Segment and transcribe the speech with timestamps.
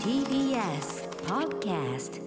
[0.00, 2.20] TBS Podcast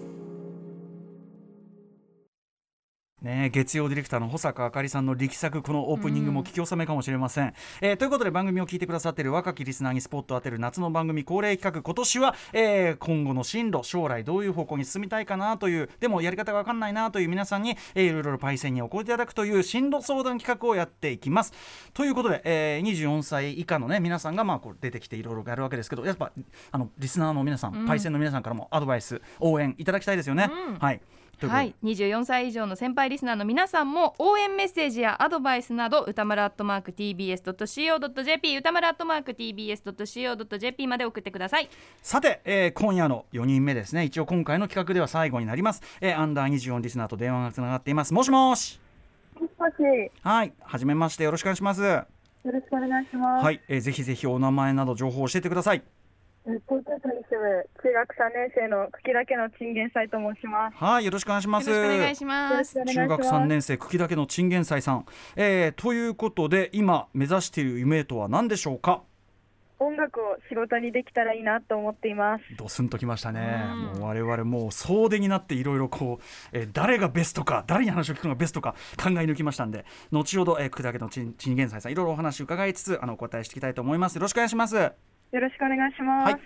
[3.22, 21.54] ね、月曜ディレクターの保坂あかりさんの力作このオープニングも聞き納めかもしれません、えーということで番組を聞いてくださっている若きリスナーにスポットを当てる夏の番組恒例企画今年は、えー今後の進路将来どういう方向に進みたいかなというでもやり方が分かんないなという皆さんに、えーいろいろパイセンにお声いただくという進路相談企画をやっていきます。
[21.94, 26.32] ということで、えー24歳以下のね皆さんがまあこう出てきていろいろやるわけですけどやっぱ
[26.72, 30.76] あのリスナーの皆さん、パイセンの皆さんからもアドバイス応援いただきたいですよね、うん。
[30.80, 31.02] はい
[31.48, 41.70] はい、24歳以上の先輩リスナーの皆さんも応援メッセージやアドバイスなど歌丸アットマーク TBS.CO.JP 歌丸アットマーク TBS.CO.JP まで送ってください。
[42.02, 44.06] さて、えー今夜の4人目ですね。
[44.06, 48.14] 一応今回の企画では最後になります、えーアンダー24リスナーと電話がつながっています。
[48.14, 48.80] もしもし。
[49.40, 50.54] もしもし、よはい。
[50.62, 51.24] はじめまして。
[51.24, 51.82] よろしくお願いします。
[51.82, 52.06] は
[52.52, 53.52] ろしくお願いします。
[53.52, 55.84] い、えーぜひぜひお名前など情報を教えてください
[56.50, 60.78] え東京都に住む中学3年生の茎だけのチンゲンサイと申します。
[60.78, 61.70] はいよろしくお願いします。
[61.70, 62.76] よろしくお願いし中ます。
[62.76, 69.04] 学3年生茎だけのチンゲンサイさん、えーということで今目指している夢とは何でしょうか？
[69.82, 72.44] 音楽を仕事にできたらいいなと思っています。
[72.58, 74.00] ドスンときましたね、うん。
[74.00, 84.16] もう我々もう総出になっていろいろこう、えー誰がベストか誰に話を聞くのがベストか考え抜きましたんで後ほど、えー、くだけのチンチンゲンサイさんいろいろお話を伺いつつあのお答えしていきたいと思います。
[84.16, 84.92] よろしくお願いします
[85.32, 86.32] よろしくお願いします。
[86.34, 86.42] はい.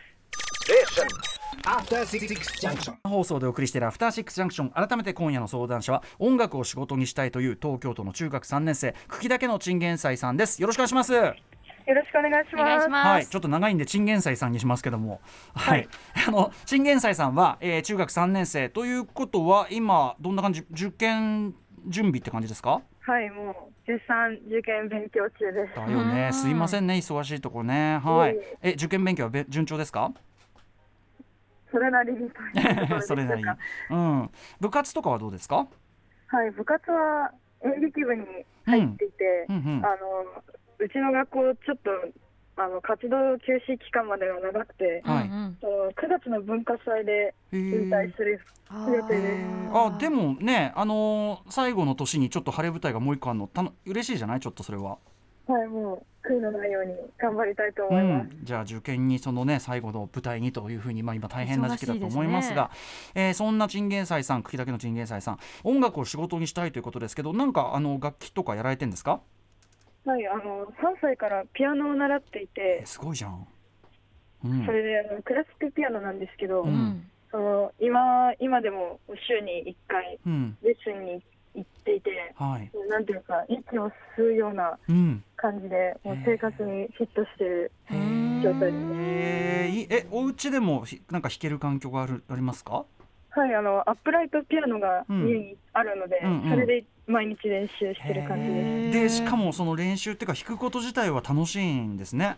[3.03, 10.61] 放送でお送りしているアフターシックスジャンクション改めて今夜の相談者は音楽を仕事にしたいという東京都の中学3年生茎だけのチンゲンサイさんです。
[10.61, 11.13] よろしくお願いします。
[11.13, 12.61] よろしくお願いします。
[12.61, 15.21] お願いします、はい、ちょっと長いんでチンゲンサイさんにしますけども、
[15.53, 15.87] はい、
[16.27, 18.69] あのチンゲンサイさんは、えー中学3年生。
[18.69, 20.65] ということは今どんな感じ？
[20.71, 21.53] 受験
[21.87, 22.81] 準備って感じですか？
[23.05, 25.75] はい、もう絶賛受験勉強中です。
[25.75, 26.33] だようね、ん。
[26.33, 28.39] すいませんね忙しいところね、はいい。
[28.61, 30.11] え受験勉強はべ順調ですか？
[31.71, 32.31] それなりに
[33.01, 33.49] それなりに、
[33.89, 34.29] うん、
[34.61, 35.67] 部活とかはどうですか？
[36.27, 37.31] はい、部活は
[37.65, 38.23] 演劇部に
[38.65, 39.85] 入っていて、うんうん。
[39.85, 40.43] あの
[40.79, 41.91] うちの学校ちょっと
[42.55, 45.29] あの活動休止期間までが長くて、はい。
[45.59, 49.43] その9月の文化祭でへ引ー退するあ予定です。
[49.73, 54.39] あでもねあのー最後の年にちょっと晴れ舞台がもう一個あるのたの嬉しいじゃない？
[54.39, 54.97] ちょっとそれは。
[55.45, 58.27] はい、もう悔いのないように頑張りたいとう思います。
[58.27, 62.71] ん、じゃあ受験にそのね最後の舞台にというふうに、まあ、今大変な時期だと思いますが。
[63.13, 69.19] えーそんなチンゲンサイさん茎だけのチンゲンサイさん音楽を仕事にしたいということですけどなんかあの楽器とかやられてんですか？
[70.05, 73.47] はい、あの3歳からピアノを習っていえて、すごいじゃん。
[74.45, 74.65] うん。
[74.65, 76.73] それであのクラシックピアノなんですけど、ううん。
[76.73, 80.57] んその今今でも週に1回うん。
[80.61, 81.23] レッスンに
[81.55, 82.69] 行っていて、はい。
[82.89, 85.23] なんていうか息を吸うようなうん。
[85.37, 87.71] 感じで、もう生活にフィットしている
[88.43, 88.75] 状態です。
[88.95, 92.85] えーいえお家でもひなんか弾ける環境があるありますか？
[93.29, 95.27] はい、あのアップライトピアノがうん。
[95.29, 96.49] 家にあるので、うんうん。
[96.49, 99.19] それで毎日練習してる感じです。
[99.19, 102.37] でしかもその練習っていうか弾くこと自体は楽しいんですね。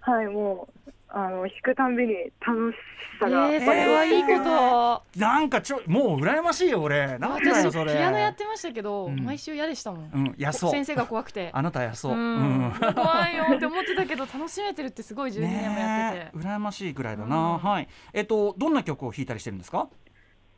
[0.00, 2.76] はい、もうあの弾くたんびに楽し
[3.20, 5.20] さが、えー、それはいいこと。
[5.20, 7.18] なんかちょもう羨ましいよ俺。
[7.18, 7.92] なんだよ私それ。
[7.92, 9.20] ピアノやってましたけど、うん。
[9.24, 10.70] 毎週嫌でしたもん、うんいやそう。
[10.70, 11.50] 先生が怖くて。
[11.52, 12.12] あなたやそう。
[12.12, 12.18] うん。
[12.18, 12.72] うん。
[12.72, 17.88] 怖いよって思ってたけど楽しめてるってすごい12年もやってて、羨ましいぐらいだな、うんはい。
[18.12, 19.88] えっとどんな曲を弾いたりしてるんですか？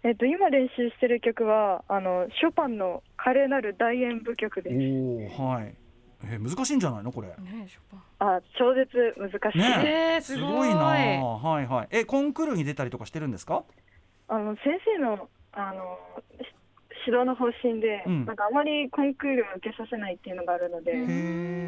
[0.05, 4.77] えっと今練習してる曲はあのショパンの華麗なる大演舞曲です。
[5.39, 5.75] おおはい。
[6.25, 7.29] えー難しいんじゃないのこれ？
[7.29, 7.81] ねえショ
[8.19, 8.37] パン。
[8.37, 9.59] あ、超絶難しい。
[9.59, 10.17] ねえ。
[10.19, 10.69] ー、すごい。
[10.69, 10.77] な。
[10.77, 11.89] はいはい。
[11.91, 13.65] えコンクールに出たりとかしてるんですか？
[14.29, 15.99] あの先生のあの
[16.43, 16.47] し
[17.07, 18.27] 指導の方針で、うん。
[18.27, 20.93] なんかあまりコンクールを受けさせないっていうのがあるので、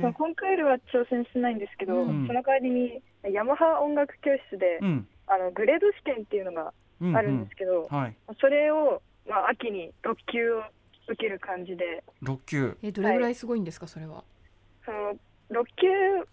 [0.00, 2.26] そのコンクールは挑戦しないんですけど、うん。
[2.26, 3.00] その代わりに
[3.32, 5.08] ヤマハ音楽教室で、うん。
[5.26, 8.16] あのグレード試験っていうのがうんあるんですけど、うんはい。
[8.40, 10.62] それを、まあ、秋に6級を
[11.08, 12.02] 受ける感じで。
[12.22, 12.76] 6級。
[12.82, 14.24] えどれぐらいすごいんですかそれは、
[14.84, 15.14] その
[15.50, 15.86] 6級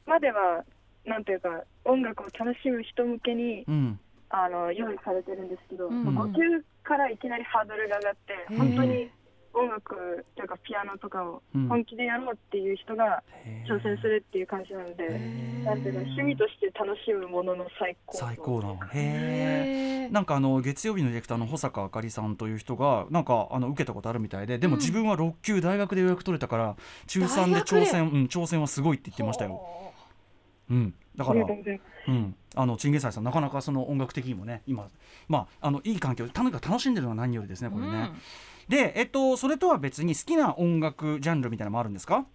[0.06, 0.64] までは
[1.06, 4.00] なんていうか音楽を楽しむ人向けにうん。
[4.34, 6.08] あの用意されてるんですけど、うん。
[6.08, 9.12] 5級からいきなりハードルが上がって、本当に
[9.54, 11.68] 音楽というかピアノとかをうん。
[11.68, 13.22] 本気でやろうっていう人が
[13.68, 24.80] 挑戦するっていう感じなので、へなんていうか趣味として楽しむものの最高最高だへえなんかあの月曜日のディレクターの保坂あかりさんという人がなんかあの受けたことあるみたいででもうん。
[24.80, 26.76] 自分は6級大学で予約取れたから
[27.08, 29.62] 中3で挑戦うん挑戦はすごいって言ってましたよ。
[30.70, 31.46] うん、だから
[32.08, 34.88] うん、あのチンゲンサイさんなかなかその音楽的にもね今
[35.28, 38.12] まああのいい環境とにかく楽しんでるのは何よりですねこれね。
[38.70, 42.26] でえっとそれとは別に好きな音楽ジャンルみたいなのもあるんですか？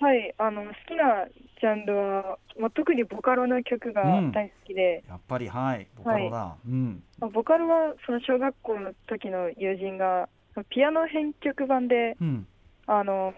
[0.00, 1.26] はい、あの好きな
[1.60, 4.32] ジャンルは、まあ、特にボカロの曲がうん。
[4.32, 7.02] 大好きで、やっぱりはいボカロだ、うん。
[7.18, 10.28] まあボカロはその小学校の時の友人が
[10.70, 12.46] ピアノ編曲版でうん。
[12.86, 13.32] あの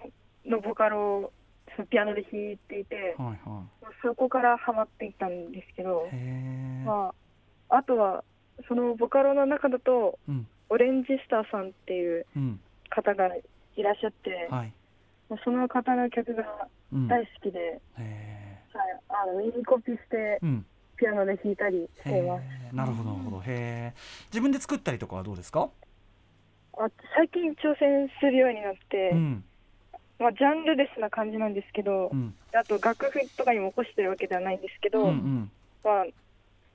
[0.44, 1.32] のボカロを
[1.76, 3.62] そのピアノで弾いていて、はいは
[4.02, 6.08] そこからハマっていったんですけど
[6.84, 7.12] ま
[7.68, 8.24] あ、あとは
[8.66, 10.46] そのボカロの中だとうん。
[10.68, 12.60] オレンジスターさんっていううん。
[12.90, 13.26] 方が
[13.76, 14.50] いらっしゃって、はい。
[14.50, 14.64] まあ
[15.44, 17.08] その方の曲がうん。
[17.08, 20.66] 大好きで、へえはい、あの耳コピしてうん。
[20.96, 22.42] ピアノで弾いたりしへています。
[22.72, 23.42] えなるほどなるほど。
[23.42, 23.94] へえ
[24.28, 25.68] 自分で作ったりとかはどうですか？
[26.78, 29.44] あ最近挑戦するようになって、うん。
[30.18, 32.34] まあ、ジャンルレスな感じなんですけど、うん。
[32.54, 35.50] あと楽譜とかにも起こしてるわけではないんですけど、うんうん。
[35.84, 36.04] まあ、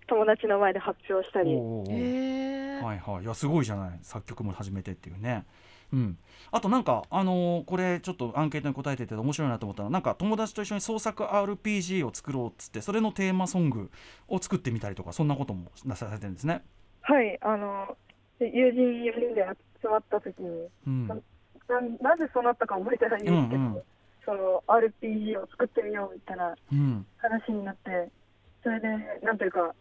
[0.08, 3.24] 友達の前で発表したり、はいはい。
[3.24, 4.00] いやすごいじゃない。
[4.04, 5.46] 作曲も始めてっていうね
[5.94, 6.18] うん、
[6.52, 13.92] あとなんかあのーこれちょっとアンケートに答えてて面白いなと思ったのはなんか友達と一緒に創作 RPG を作ろうっつってそれのテーマソング
[14.28, 16.64] を作ってみたりとかそんなこともなされてるんですね。
[17.02, 17.98] はい、あの
[18.40, 19.46] 友人4人で
[19.82, 21.08] 集まった時にうん。
[21.08, 21.16] な
[22.02, 23.82] なぜそうなったか覚えてないんですけど、うんうん
[24.24, 27.06] その RPG を作ってみようみたいなうん。
[27.18, 28.10] 話になって
[28.62, 28.88] それで
[29.24, 29.74] なんというか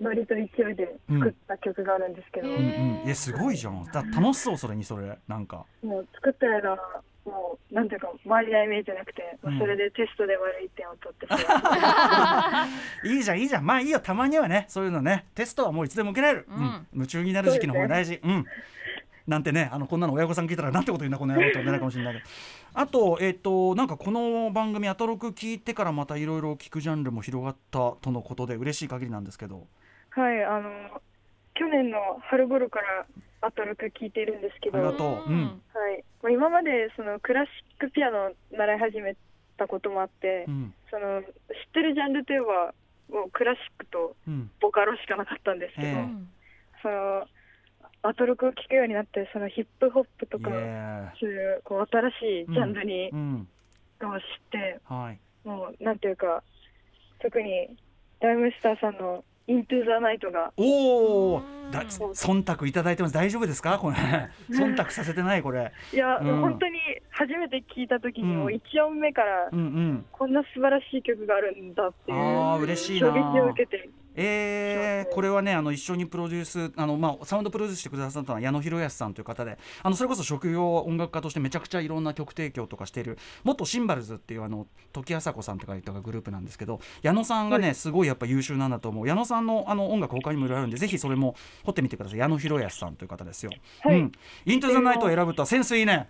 [0.00, 2.54] ノリと勢いで作った曲があるんですけど、うん。
[2.54, 2.62] うん
[3.02, 3.84] うん、えすごいじゃん。
[3.84, 5.18] だ楽しそうそれにそれ。
[5.26, 5.64] なんか。
[5.82, 6.78] もう作ってる間は
[7.24, 11.26] もうなんていうか周りがイメージじゃなくて、まあうんそれでテストで悪い点を取って
[13.08, 13.66] いいじゃんいいじゃん。
[13.66, 15.26] まあいいよたまにはねそういうのね。
[15.34, 16.56] テストはもういつでも受けられる、うん。
[16.56, 16.86] うん。
[16.92, 18.20] 夢中になる時期の方が大事。
[18.22, 18.44] うん。
[19.26, 22.26] なんてねあのこんなの親御さん聞いたらなんてこと言うんだこの野郎って思うかもしれないけど。
[22.74, 29.66] あとえっ、となんかこの番組「アトロク」聞いてからまたいろいろ聞くジャンルも広がったとのことで嬉しい限りなんですけど
[30.16, 31.00] はいあの
[31.54, 33.06] 去年の春頃から
[33.42, 34.78] アトロク聞いているんですけど。
[34.78, 35.30] ありがとう。
[35.30, 35.44] うん。
[35.44, 39.14] はい、まあ今までそのクラシックピアノを習い始め
[39.56, 40.74] たこともあって、うん。
[40.90, 41.28] その知っ
[41.72, 42.74] てるジャンルといえば
[43.12, 44.50] もうクラシックとうん。
[44.60, 46.06] ボカロしかなかったんですけど、ええ。
[46.82, 47.26] その
[48.02, 55.18] アトロクを聴くようになってそのヒップホップとイかエそういうこう新しいジャンルにを知って、はい。
[55.46, 56.42] もうなんていうか
[57.20, 57.68] 特に
[58.20, 60.52] ダイムスターさんの「イントゥ・ザ・ナイト」が。
[60.56, 61.70] おおうん。
[61.70, 63.14] だ忖度いただいてます。
[63.14, 63.78] 大丈夫ですか？
[63.78, 63.96] これ。
[64.50, 65.42] 忖度させてない？
[65.42, 65.72] これ。
[65.92, 66.40] いや、うん。
[66.40, 66.78] 本当に
[67.10, 68.38] 初めて聞いた時にうん。
[68.40, 70.06] もう1音目からうんうん。
[70.12, 92.18] こんな素晴らしい曲があるんだっていうあー嬉しいな衝撃を受けてえー、これはねあの一緒にプロデュースあの、まあ、サウンドプロデュースしてくださったのは矢野博康さんという方であのそれこそ職業音楽家としてめちゃくちゃいろんな曲提供とかしている元シンバルズっていうあの時あさこさんとか言ったグループなんですけど矢野さんがね、すごいやっぱ優秀なんだと思う矢野さんのあの音楽他にもいろいろあるんでぜひそれも掘ってみてください。
[92.18, 93.50] 矢野博康さんという方ですよ。
[93.82, 93.98] はい。
[93.98, 94.12] うん、
[94.46, 96.08] イントゥザナイトを選ぶとはセンスいいね。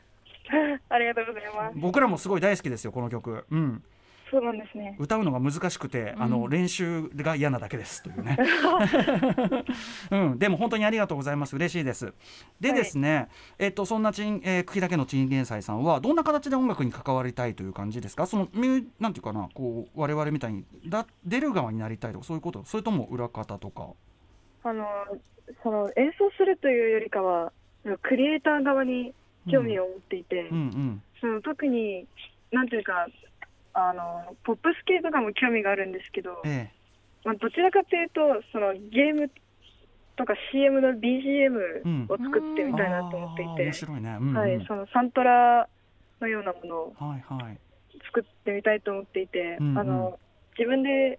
[0.88, 1.74] ありがとうございます。
[1.76, 3.44] 僕らもすごい大好きですよこの曲。
[3.50, 3.82] うん
[4.30, 4.96] そうなんですね。
[4.98, 8.36] 歌うのが難しくて、あの練習が嫌なだけですというね、
[10.10, 11.54] うん、でも本当にありがとうございます。
[11.54, 12.12] 嬉しいです。
[12.60, 13.28] ではいですね、
[13.58, 18.26] えっとそんなチン、えー、茎だけのチンゲンサイさんはどんな形で音楽に関わりたいという感じですか？
[18.26, 18.48] その
[18.98, 23.90] なんていうかなこう我々みたいにだ出る側になりたいとかそういうことそれとも裏方とか？
[24.64, 24.84] あの
[25.62, 27.52] その演奏するというよりかは
[28.02, 29.14] クリエイター側に
[29.48, 31.02] 興味を持っていて、うんうん。
[31.20, 32.06] その特に
[32.50, 33.06] なんていうか
[33.76, 36.70] あのポップス系とかも興味があるんですけど、え
[37.24, 38.20] まあ、どちらかというと
[38.50, 39.30] そのゲーム
[40.16, 44.36] とか CM の BGM を作ってえみたいなと思っていてあー面、白いね、うんうん。
[44.36, 45.68] はい、そのサントラ
[46.22, 47.58] のようなものをはいはい。
[48.06, 49.78] 作ってみたいと思っていて、うんうん。
[49.78, 50.18] あの
[50.58, 51.18] 自分で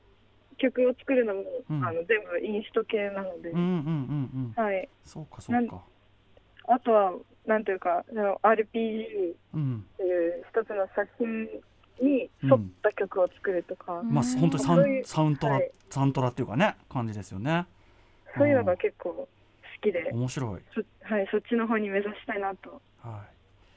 [0.57, 1.85] 曲を作るのも、うん。
[1.85, 4.63] あの全部インスト系なので、うんうんうんうん。
[4.63, 5.83] はい、そうかそうか。
[6.69, 7.13] あとは
[7.45, 9.85] なんというかその RPG うん。
[9.95, 11.47] という一つの作品
[12.01, 15.71] に沿った曲を作るとか、まあ本当にサンサウントラ、はい。
[15.89, 17.65] サウントラっていうかね感じですよね。
[18.37, 19.27] そういうのが結構好
[19.81, 20.61] きで、面白い。
[20.73, 20.81] そ
[21.13, 22.81] はい、そっちの方に目指したいなと。
[23.01, 23.23] は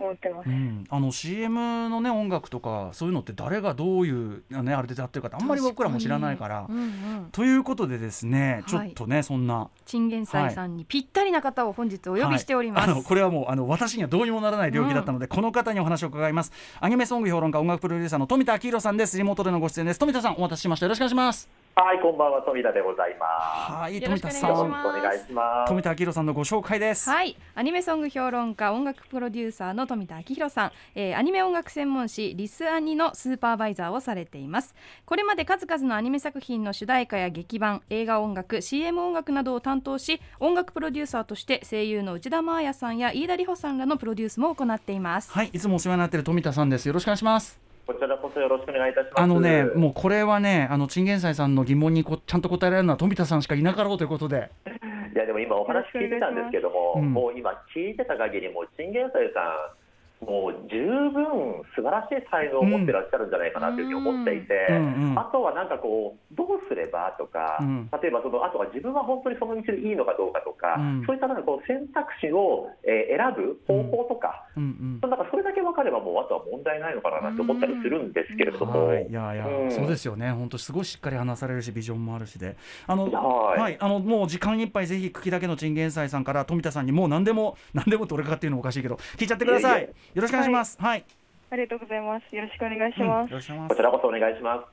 [0.05, 0.49] 思ってます。
[0.49, 0.55] い、う。
[0.55, 6.67] ん、あの CM のね音楽とかそういうのって誰がどういうねあれでやってるかってあんまり僕らも知らないから。
[6.69, 7.29] うんうん。
[7.33, 9.69] ということでですねちょはいっとね、そんな。
[9.87, 12.87] チンゲンサイさんにぴったりな方を本日お呼びしております。
[12.87, 16.53] はいあのこれはもうあの私にはどうにもならない領域だったので、この方にお話を伺います。
[16.81, 19.17] アニメソング評論家音楽プロデューサーの富田明宏さんです。
[19.17, 19.99] リモートでのご出演です。
[19.99, 20.87] 富田さんお待たせしました。
[20.87, 25.69] よろしくお願いしますはい、こんばんは、富田でございまはい富田さんお願いします。
[25.71, 34.75] 富田明宏さんのご紹介です、はい、アニメソング評論家音楽プロデューサーの富田明宏さん、えーアニメ音楽専門誌リスアニのスーパーバイザーをされています
[35.07, 46.87] これまで数々のアニメ作品の主題歌や劇版映画音楽 CM 音楽などを担当し音楽プロデューサーとして声優の内田真彩さんや飯田里穂さんらのプロデュースも行っていますはい、いつもお世話になっている富田さんです。
[46.87, 47.70] よろしくお願いします。
[47.91, 49.21] こちらこそよろしくお願いいたします。
[49.21, 54.49] あのね、もうこれはね、あのチンゲンサイさんの疑問にこちゃんと答えられるのは富田さんしかいなかろうということで。
[55.13, 59.80] いやでも今お話聞いてたんですけども、うんもう今聞いてた限りもうチンゲンサイさん
[60.21, 65.13] もう十分素晴らしい才能を持ってらっしゃるんじゃないかなというふうに思っていて、うん。
[65.13, 67.91] うんあとはなんかこうどうすればとか、うん。
[68.03, 71.05] 例えばそのあとは自分は本当にその道でいいのかどうかとか、うん。
[71.07, 74.99] そういったなんかこう選択肢を、えー選ぶ方法とか、うん。
[75.03, 75.11] うん。
[75.11, 75.19] なん。
[75.19, 78.89] かそれだけ分かればもうあとは問題ないのかななんて思ったりするんですけれども。
[78.89, 82.57] はい、いやいや、うんそうですよね、本当すごいしっかり話されるし、ビジョンもあるしで。
[82.87, 83.61] あの、はい。
[83.61, 89.83] はい、あの、もう時間いっぱい、ぜひ茎だけのチンゲンサイさんから、富田さんにもう何でも、何でもどれかっていうのもおかしいけど、聞いちゃってください。
[89.83, 90.77] いえいよろしくお願いします。
[90.81, 91.05] はい。
[91.51, 92.35] ありがとうございます。
[92.35, 93.31] よろしくお願いしうんます。
[93.31, 93.83] よろしくお願いしますこち。
[93.83, 94.65] らこそお願いしま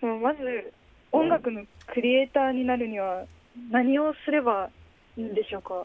[0.00, 0.06] す。
[0.06, 0.72] まず
[1.12, 1.62] 音楽の
[1.92, 3.24] クリエイターになるには
[3.70, 4.70] 何をすれば
[5.16, 5.84] いいんでしょうか？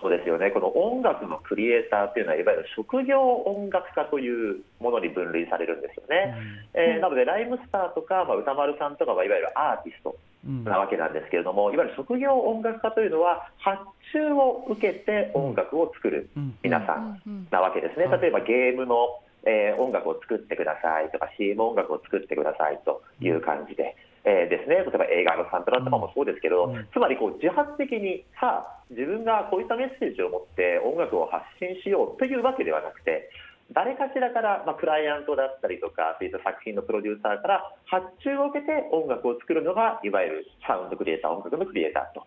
[0.00, 6.34] そうですよね、この音楽のクリエイターっていうのは、いわゆる職業音楽家というものに分類されるんですよね。
[6.74, 10.64] えーなので、ライムスターとか、まあ、歌丸さんとかはいわゆるアーティストうん。
[10.64, 16.58] なわけなんですけれども、いわゆる職業音楽家というのは、発注を受けて音楽を作るうん。
[16.62, 17.32] 皆さんうん。
[17.32, 17.48] うん。
[17.50, 18.06] なわけですね。
[18.06, 18.20] はい。
[18.20, 23.96] 例えばゲームの、えー音楽を作ってくださいとか、CM 音楽を作ってくださいという感じで。
[24.26, 26.86] えーですね、例えば映画のサントラとかもそうですけど、うん。
[26.92, 33.30] つまりこう自発的にさあ自分がこういったメッセージを持って音楽を発信しようというわけではなくて
[33.72, 42.26] 誰かしらから、まあ、クライアントだったりとかそういった作品のプロデューサーから発注を受けて音楽を作るのがいわゆるサウンドクリエイター音楽のクリエイターと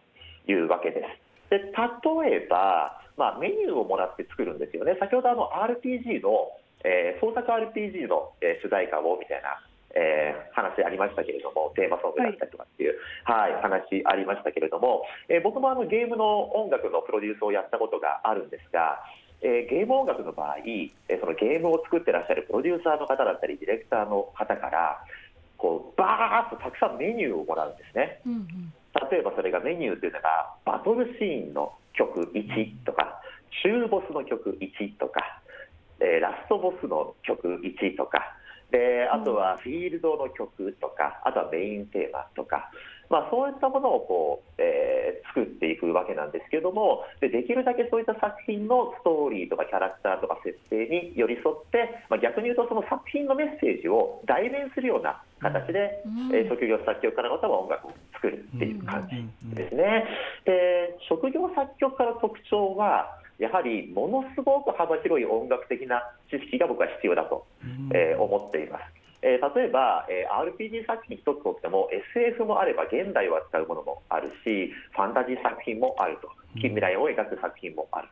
[0.52, 1.30] いうわけです。
[1.50, 4.96] で例えば、まあ、メニューをもらって作るんですよね。
[5.00, 6.52] 先ほどあの RPG の、
[6.84, 9.58] えー創作 RPG の、えー主題歌をみたいな、
[9.96, 19.00] えー話ありましたけれどもテーマソングだったりとかっていう、はい話ありましたけれども、えー僕もあのゲームの音楽のプロデュースをやったことがあるんですが、
[19.42, 25.04] えーゲーム音楽の場合、えーそのゲームを作ってらっしゃるプロデューサーの方だったりディレクターの方から
[25.58, 28.22] こうバーッとたくさんメニューをもらうんですね。
[28.26, 28.74] うんうん
[29.12, 33.22] 例えばそれがメニューというのがバトルシーンの曲1とか
[33.64, 35.22] 中ボスの曲1とか、
[36.00, 38.34] えーラストボスの曲1とか
[38.72, 42.70] であとはフィールドの曲とかあとはメインテーマとか、
[43.10, 45.00] まあ、そういったものをこう、えー
[45.30, 56.36] 作っていくわけなんですけどもでできるだけそういった作品のストーリーとかキャラクターとか設定に寄り添って、まあ、逆に言うとその作品のメッセージを代弁するような形で、うん。
[56.36, 60.06] えー職業作曲家の方は音楽を作るっていう感じですね。
[60.46, 67.48] で職業作曲家の特徴はやはりものすごく幅広い音楽的な知識が僕は必要だと、
[67.94, 68.84] えー思っています。
[69.22, 76.30] えー例えば、えー RPG 作品一つとっても SF もあれば現代を扱うものもあるしファンタジー作品もあると。
[76.56, 78.08] 近未来を描く作品もある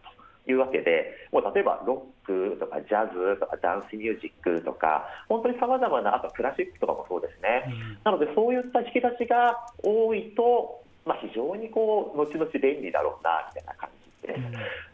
[0.46, 7.66] というわけでもう例えばロックとかジャズとかダンスミュージックとか本当にさまざまなあとクラシックとかもそうですね、
[8.04, 13.90] なのでそういった引き出しが多いと、まあ、非常にこう後々便利だろうなみたいな感
[14.22, 14.36] じで。
[14.36, 14.87] す。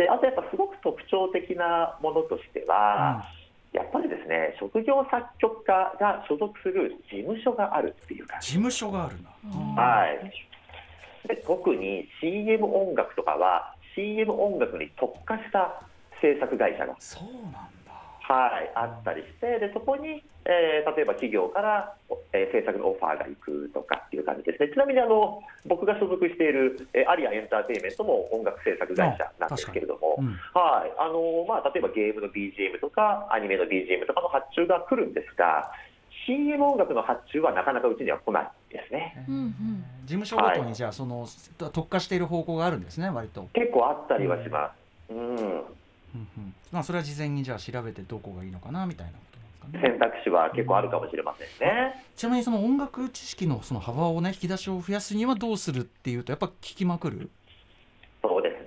[0.00, 3.28] であとやっぱすごく特徴的なものとしては、
[3.70, 9.82] やっぱりですね職業作曲家が所属する事務所があるっていう感じ、事務所があるな。
[9.82, 15.82] はい、で特に CM 音楽とかは CM 音楽に特化した
[16.22, 17.92] 制作会社がそうなんだ。
[18.22, 21.94] はい、あったりしてでそこに、えー例えば企業から、
[22.32, 24.70] えー制作のオファーが行くとかっていう感じですね。
[24.72, 35.70] ちなみにあの僕が所属している、えーアリアエンターテインメントも音楽制作会社なんですけれども、うんはいあのまあ、例えばゲームの BGM とかアニメの BGM とかの発注が来るんですが
[36.26, 39.24] CM 音楽の発注はなかなかうちには来ないですね。
[39.28, 39.84] うんうん。
[40.04, 41.26] 事務所ごとにじゃあその
[41.72, 43.48] 特化している方向があるんですね割と。
[43.52, 44.72] 結構あったりはしま
[45.08, 45.64] す、うん、うんうん。
[46.70, 49.12] まあそれは事前にじゃあ調べてどこがいいのかなみたいな
[49.66, 49.80] ですかね。
[49.82, 52.04] 選択肢は結構あるかもしれませんね。
[52.16, 57.30] ちなみにその音楽知識のその幅をね引き出しを増やすにはどうするっていうとやっぱ聞きまくる？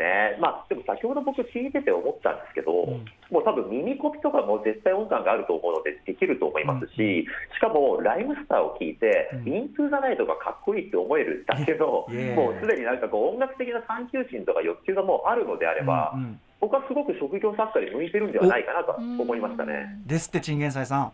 [0.04, 3.08] ね、まあ、でも先ほど僕聞いてて思ったんですけど、うん。
[3.32, 7.24] もう多分耳コピとかも絶対音感があると思うのでできると思いますし、
[7.56, 9.48] しかもライムスターを聞いて、うん。
[9.48, 12.06] イントゥーザナイトがかっこいいって思えるだけの、
[12.36, 16.40] もうすでになんかこう音楽的な探求心とか欲求がもうあるのであれば、うんうん。
[16.60, 20.00] 僕はすごく職業作家に向いてるんではないかなと思いましたね。
[20.06, 21.12] ですってチンゲンサイさん。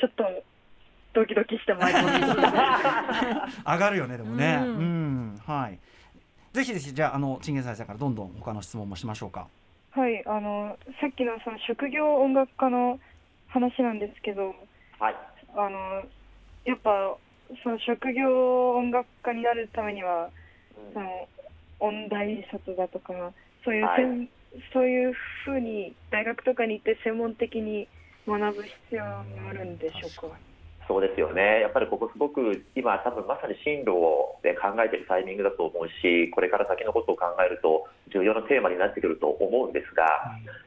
[0.00, 0.24] ちょっと
[1.14, 3.48] ドキドキしてまいりました。
[3.74, 4.58] 上がるよねでもね。
[4.62, 5.36] ううんん。
[5.46, 5.78] はい。
[6.58, 9.46] ぜひぜひじゃああのチンゲンサイさんからどんどん他の質問もしましょうか。
[9.92, 12.98] はい、あのさっきのその職業音楽家の
[13.46, 14.54] 話なんですけど、
[14.98, 15.16] はい
[15.54, 16.02] あの
[16.64, 17.16] やっぱ
[17.62, 20.30] その職業音楽家になるためには
[20.92, 21.28] その
[21.78, 23.12] 音大卒だとか
[23.64, 24.28] そういうはい専、
[24.72, 25.12] そういう
[25.44, 27.86] ふうに大学とかに行って専門的に
[28.26, 30.36] 学ぶ必要があるんでしょうか。
[30.88, 33.92] そうですよね、やっぱりここすごく今、多分まさに進路
[34.42, 40.06] で考えているタイミングだと思うし、これから先のことを考えると、重要なテーマになってくると思うんですが、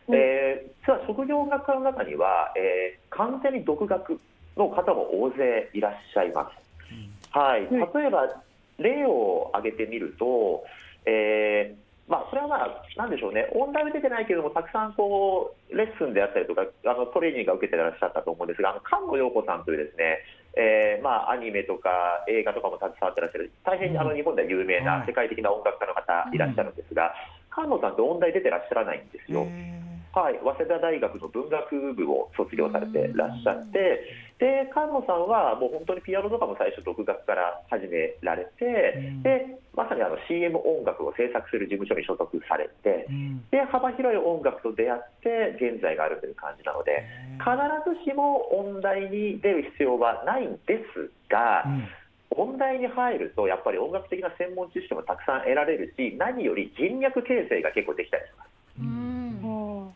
[0.07, 0.15] うん。
[0.15, 4.19] えー実は職業学科の中には、えー完全に独学
[4.55, 7.37] の方も大勢いらっしゃいます。
[7.37, 7.79] はい、うん。
[7.79, 8.29] 例えば
[8.77, 10.63] 例を挙げてみると、
[11.05, 11.80] えー
[12.11, 20.19] まあ、それはまあ、なんでしょうね、音大は出てないけれども、たくさんこうレッスンであったりとか、あのトレーニングが受けてらっしゃったと思うんですが、あの菅野陽子さんというですね、
[20.59, 21.89] えーまあ、アニメとか
[22.27, 25.07] 映画とかも携わってらっしゃる、大変あの日本では有名はない。
[25.07, 27.15] 世界的な音楽家の方いらっしゃるんですが、
[27.55, 29.47] 菅野さんって音大出てらっしゃらないんですよ。
[30.13, 34.03] はい、早稲田大学の文学部を卒業されてらっしゃって、
[34.39, 38.65] で菅野さんはもう本当にピアノとかも最初、独学から始められて、
[38.97, 39.23] うん。
[39.23, 43.39] でまさにあの CM 音楽を制作する事務所に所属されて、うん。
[43.51, 47.07] で幅広い音楽と出会って、現在があるという感じなので、
[47.39, 47.55] 必
[47.87, 51.87] ずしも音大に出る必要はないんですが、うん。
[52.35, 58.51] 音大に入ると、やっぱり音楽的な専門知識もたくさん得られるし、何より人脈形成が結構できたりします。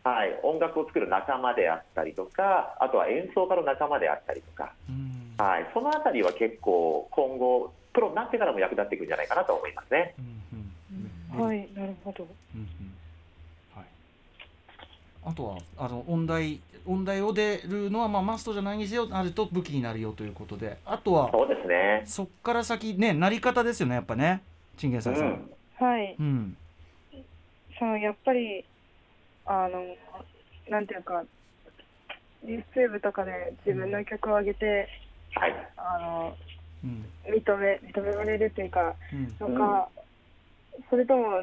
[0.06, 5.34] はい、音楽を作る仲間であったりとか、あとは演奏家の仲間であったりとか、うん。
[5.36, 10.14] はい、そのあたりは結構、今後、プロになってからも役立っていくんじゃないかなと思いますね。
[10.18, 12.24] うんうんはい、なるほど。
[12.54, 12.66] うんうん。
[13.74, 13.84] はい、
[15.24, 20.78] あとはあの音大音大を出るのはまあマストじゃないにせよあると武器になるよということで。
[20.86, 22.02] あとはそうですね。
[22.06, 24.42] そっから先ねなり方ですよねやっぱね。
[24.76, 25.24] チンゲンサイさん。
[25.24, 25.86] うん。
[25.86, 26.56] はい、うん。
[27.78, 28.64] そのやっぱり、
[29.46, 29.96] あの、
[30.68, 31.24] なんていうか、
[32.44, 34.88] YouTube とかで自分の曲を上げて、
[35.34, 36.36] はい、あの、
[36.84, 37.06] うん。
[37.26, 39.54] 認め、認められるっていうか、うん。
[39.54, 39.90] のか、
[40.90, 41.42] それとも、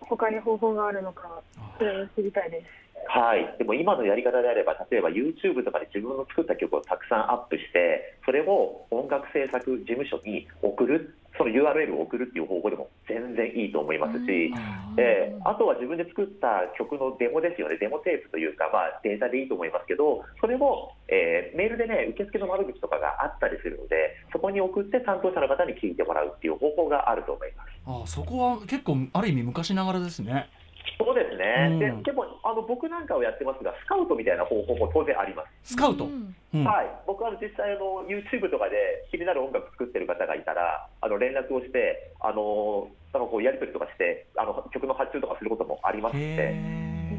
[0.00, 1.42] 他に方法があるのか、
[1.78, 2.87] それを知りたいです。
[3.06, 14.52] はい、でも今のやり方であれば、例えば YouTube とかで自分の作った曲をたくさんアップして、それを音楽制作事務所に送る、その URL を送るっていう方法でも全然いいと思いますし、
[14.98, 27.68] えーあとは自分で作った曲のデモですよね、デモテープというか、まあ、データでいいと思いますけど、それも、えーメールでね、受付の窓口とかがあったりするので、そこに送って担当者の方に聞いてもらうっていう方法があると思います。
[27.86, 30.50] あそこは結構ある意味昔ながらですね。
[30.96, 32.02] そうですね、うん。
[32.02, 35.74] ででもあの僕なんかをやってますが、スカウトみたいな方法も当然あります。
[35.74, 36.04] スカウト？
[36.04, 36.34] うん。
[36.54, 36.64] うん。
[36.64, 46.50] はい、僕は実際あの YouTube とかで気になる音楽作ってる方がいたらあの連絡をしてあのなんかこうやり取りとかしてあの曲の発注とかすることもありますので、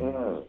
[0.01, 0.43] うん、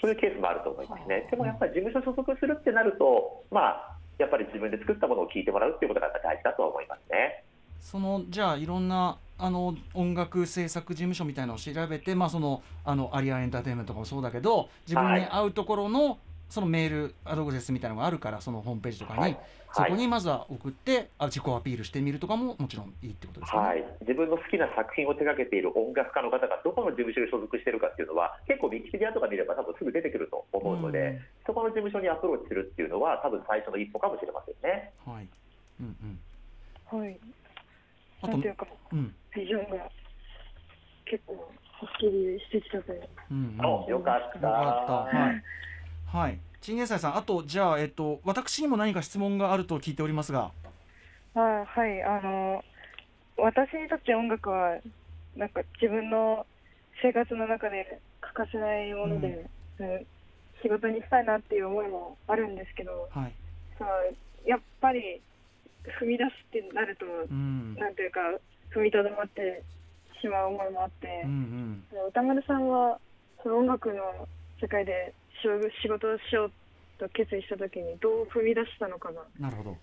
[0.00, 1.26] そういうケースもあると思いますね。
[1.30, 7.44] でもやっぱり事務所所属するってなると、まあ、やっぱり自分で作ったものを聴いてもらうっていうことが大事だとは思いますね。
[7.84, 16.18] そのじゃあいろんなあの音楽制作事務所みたいなのを調べて、まあ、そのあのアリアンエンターテインメントとかもそうだけど自分に合うところの、
[16.48, 19.38] そのメールアドレスみたいなのがあるからそのホームページとかに、はい。
[19.74, 23.66] そこにまずは送ってあ自己アピールしてみるとかももちろんいいってことですかね。
[23.66, 31.20] はい、自分の好きな作品を手掛けている音楽家の方がどこの事務所に所属しているかっていうのは結構ウィキペディアとか見れば多分すぐ出てくると思うので、うん。
[31.44, 34.94] そこの事務所にアプローチするっていうのは多分最初の一歩かもしれませんね。
[35.04, 35.28] はい。
[35.80, 35.96] うん
[36.94, 37.18] うん、はい。
[38.22, 39.14] あとなんていうか、うん。
[39.34, 39.90] ビジョンが
[41.04, 41.40] 結構は
[41.86, 43.08] っきりしてきたという。
[43.30, 43.66] うんうん。
[43.66, 44.38] およかった。
[44.38, 45.18] よかった。
[45.18, 45.42] はい。
[46.06, 46.38] はい。
[46.60, 50.52] チンゲンサイさんあとじゃあえっと私にも何か質問があると聞いておりますが。
[51.34, 52.62] あはい、あの、
[53.36, 54.78] 私にとって音楽は、
[55.36, 56.46] なんか自分の
[57.02, 59.44] 生活の中で欠かせないもので、
[59.80, 60.06] うん。
[60.62, 63.34] 仕事にしたいなっていう思いもあるんですけど、はい。
[63.76, 63.90] その
[64.46, 65.20] やっぱり
[66.00, 68.20] 踏み出すってなると、うんなんていうか、
[68.74, 69.62] 踏みとどまって
[70.20, 72.98] しまう思いもあってうんう、ん歌丸さんは
[73.42, 74.26] その音楽の
[74.60, 75.48] 世界で仕
[75.82, 76.52] 仕事をしよう
[76.98, 79.20] と決意したときにどう踏み出したのかな。
[79.38, 79.76] なるほど。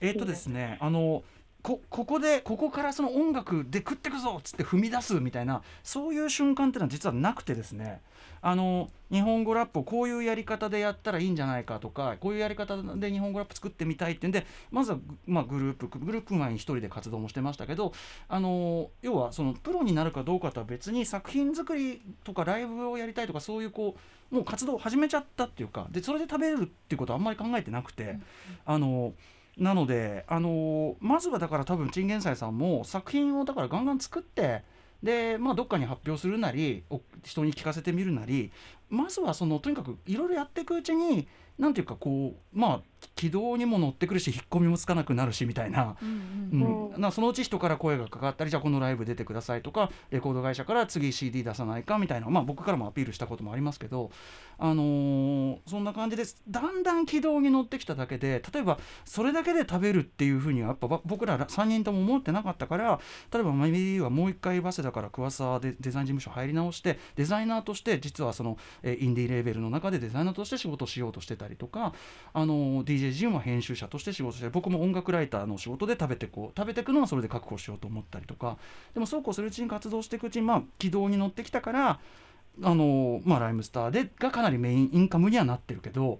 [0.00, 1.22] えーっとですね、あの
[1.64, 8.02] こここでここからその音楽で食ってくぞっつって踏み出すみたいなそういう瞬間っていうのは実はなくてですね
[8.42, 17.94] あの日本語ラップをこういうやり方でやったらいいんじゃないかとかこういうやり方で日本語ラップ作ってみたいってんでまずは、まあ、グループグループ前に一人で活動もしてましたけど
[18.28, 23.96] あの要はそのプロになるかどうかとは別に作品作りとかライブをやりたいとかそういうこ
[24.30, 28.18] うもう活動を始めちゃったっていうかでそれで食べれるっていうことはあんまり考えてなくて。
[28.66, 29.14] あの
[29.56, 34.62] なので、あのまずはだから多分チンゲンサイさんも作品をだからガンガン作って
[35.02, 36.82] で、まあ、どっかに発表するなり
[37.22, 38.50] 人に聞かせてみるなり
[38.88, 42.80] まずはそのとにかくいろいろやっていくうちに何ていうかこうまあ
[43.14, 54.10] 軌道にも乗ってくるし引っ込みもつかなくなるしみたいな、うんなそのうち人から声がかかったりじゃあこのライブ出てくださいとかレコード会社から次 CD 出さないかみたいな、まあ、僕からもアピールしたこともありますけど、
[54.58, 56.36] あのーそんな感じです。
[56.48, 63.00] だんだん軌道に乗ってきただけで例えばそれだけで食べるっていうふうにはやっぱば僕ら3人とも思ってなかったから
[63.32, 71.92] 例えばマミリーはもう一回早稲田から桑沢でデザイン事務所入り直してデザイナーとして実はその、えーインディーレーベルの中でデザイナーとして仕事をしようとしてたりとか、
[72.32, 78.56] あの DJ ジンは編集者として仕事して僕も音楽ライターの仕事で食べてこう食べていくのはそれで確保しようと思ったりとか。
[78.94, 82.00] でもそうこうするうちに活動していくうちにまあ軌道に乗ってきたから
[82.62, 86.18] あのまあライムスターでがかなりメインインカムにはなってるけどっ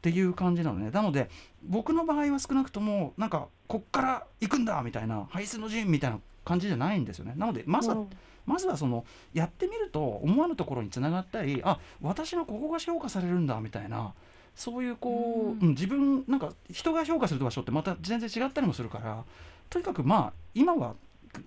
[0.00, 0.90] ていう感じなのね。
[0.90, 1.30] なので
[1.62, 7.34] 僕の場合は少なくともなんかこっから行くんだみたいなハイスの陣みたいな感じじゃないんですよね。
[7.36, 8.08] なのでまずは、うん。
[8.46, 9.04] まずはその
[9.34, 14.14] やってみると思わぬところにつながったりあ私のここが評価されるんだみたいな
[14.58, 15.70] そういうこう、うん。
[15.70, 19.24] 自分なんか人が評価する場所ってまた全然違ったりもするから
[19.70, 20.94] とにかくまあ今は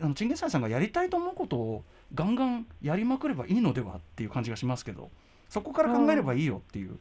[0.01, 1.83] あのチンゲンサイさんがやりたいと思うことを
[2.15, 5.09] ガンガンやりまくればいいのではっていう感じがしますけど
[5.49, 6.97] そこから考えればいいよっていう、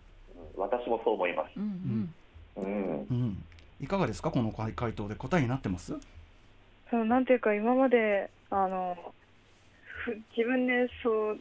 [0.56, 1.52] 私もそう思います。
[1.56, 2.10] うん
[2.56, 2.64] うん。
[2.64, 3.06] うん。
[3.10, 3.44] うん、
[3.80, 4.32] いかがですか？
[4.32, 5.94] この回回答で答えになってます？
[6.90, 8.96] そのなんていうか今まであの
[10.04, 11.38] ふ自分でそう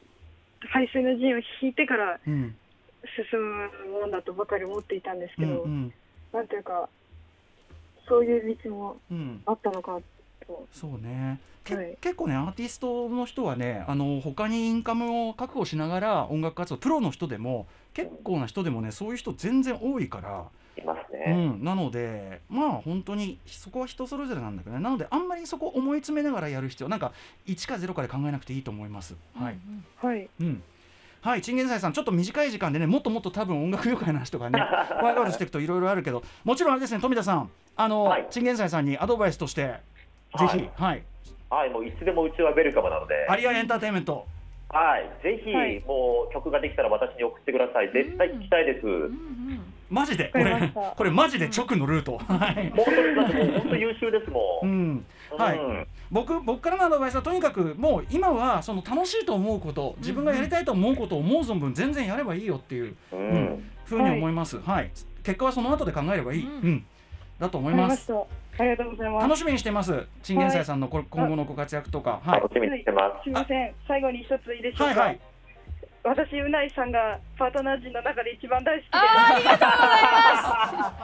[0.71, 2.55] 排水の陣を引いてからうん
[3.31, 5.93] 進むもんだとばかり思っていたんですうけど、んうん。
[6.33, 6.89] なんていうか
[8.07, 9.41] そういう道もうん。
[9.45, 9.99] あったのか
[10.45, 10.67] と。
[10.71, 11.97] そうね、けはい。
[12.01, 20.45] 結構ねアーティストの人はねあの他にインカムを確保しながら音楽活動プロの人でも結構な人でもねそういう人全然多いから、
[20.77, 21.49] いますうね。
[21.49, 24.81] ん、なのでまあ本当にそこは人それぞれなんだけどね。
[24.81, 27.12] なのであんまりそこ思い詰めながらやる必要なんか
[27.47, 29.15] 1か0かで考えなくていいと思います。
[29.35, 29.57] はい、
[29.97, 30.63] はい、うん
[31.21, 34.60] はい、チンゲンサイさん、ちょっと短い時間でね、もっともっと多分音楽業界の話とかね、
[35.03, 38.27] ワイワイしていくといろいろあるけど、もちろんあれですね、富田さん、あの、はい。
[38.29, 39.77] チンゲンサイさんにアドバイスとして、ぜ
[40.38, 40.71] ひ、はい。
[40.75, 41.03] はい、
[41.49, 44.25] はい、もういつでもうちはウェルカムなので、アリアエンターテインメント、
[44.69, 45.79] はい、ぜひ、はい。
[45.82, 47.91] もう曲ができたら私に送ってください。
[47.91, 48.86] 絶対聞きたいです。
[48.86, 52.17] マジで、これわかりました、これマジで直のルート。
[52.17, 52.71] はい。
[52.75, 54.60] 本当優秀ですも。
[54.63, 54.95] うん。
[54.95, 55.06] ん、
[55.38, 55.58] はい。
[55.58, 63.19] うん僕僕からのアドバイスはとにかくもう今はその楽しいと思うこと自分がやりたいと思うことを思う存分全然やればいいよっていううん。
[63.19, 64.91] うんふうに思います、はい。
[65.23, 66.71] 結果はその後で考えればいい、ううん。
[66.73, 66.86] ん
[67.39, 68.12] だと思いまます。
[68.13, 69.23] ありがとうございます。
[69.28, 70.06] 楽しみにしてます。
[70.21, 72.19] チンゲンサイさんのこ今後のご活躍とか。
[72.23, 72.41] はい。
[72.41, 73.23] 楽しみにしてます。
[73.23, 74.99] すみません、最後に一ついいでしょうか？
[74.99, 75.19] はいはい
[76.03, 78.91] 私、うないさんがパートナー陣の中で一番大好きで。
[78.91, 78.95] す。
[78.97, 79.03] あ
[79.38, 80.19] りがとうございま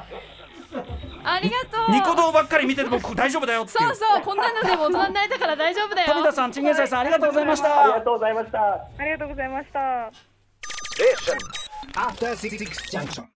[0.03, 1.25] す。
[1.27, 1.91] ありがとう。
[1.91, 3.77] ニコ動ばっかり見てても大丈夫だよっていう。
[3.77, 6.13] そうそうこんなのでも大人になれたから大丈夫だよ。
[6.13, 7.99] 富田さんチンゲンサイさんありがとうございましありた。
[7.99, 8.60] がとうございました。
[8.60, 10.12] ありがとうございました。